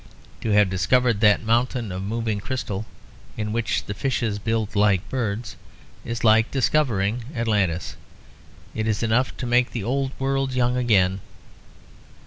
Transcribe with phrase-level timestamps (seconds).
[0.41, 2.87] To have discovered that mountain of moving crystal,
[3.37, 5.55] in which the fishes build like birds,
[6.03, 7.95] is like discovering Atlantis:
[8.73, 11.19] it is enough to make the old world young again.